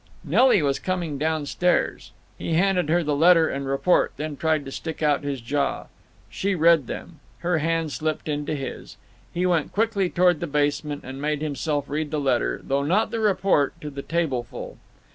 [0.23, 2.11] Nelly was coming down stairs.
[2.35, 5.85] He handed her the letter and report, then tried to stick out his jaw.
[6.27, 7.19] She read them.
[7.41, 8.97] Her hand slipped into his.
[9.31, 13.91] He went quickly toward the basement and made himself read the letter—though not the report—to
[13.91, 14.79] the tableful.